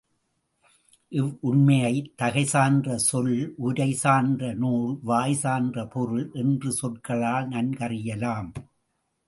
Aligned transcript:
இவ்வுண்மையை 1.11 1.91
தகை 2.15 2.43
சான்ற 2.53 2.95
சொல், 2.95 3.35
உரை 3.57 3.89
சான்ற 4.03 4.53
நூல், 4.55 4.99
வாய் 5.03 5.37
சான்ற 5.43 5.85
பொருள் 5.87 6.27
என்ற 6.33 6.71
சொற்களால் 6.71 7.49
நன்கறியலாம். 7.49 8.51